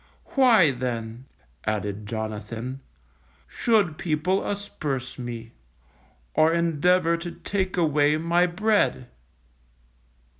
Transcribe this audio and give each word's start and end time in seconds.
Why, 0.33 0.71
then_, 0.71 1.25
added 1.63 2.07
Jonathan, 2.07 2.79
_should 3.47 3.97
people 3.99 4.41
asperse 4.43 5.19
me, 5.19 5.51
or 6.33 6.51
endeavour 6.51 7.17
to 7.17 7.29
take 7.29 7.77
away 7.77 8.17
my 8.17 8.47
bread? 8.47 9.09